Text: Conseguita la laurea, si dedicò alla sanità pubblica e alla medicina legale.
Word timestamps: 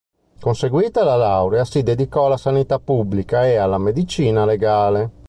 Conseguita 0.39 1.03
la 1.03 1.15
laurea, 1.15 1.63
si 1.63 1.83
dedicò 1.83 2.25
alla 2.25 2.35
sanità 2.35 2.79
pubblica 2.79 3.45
e 3.45 3.57
alla 3.57 3.77
medicina 3.77 4.45
legale. 4.45 5.11